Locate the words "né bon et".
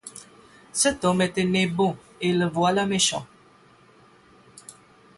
1.43-2.33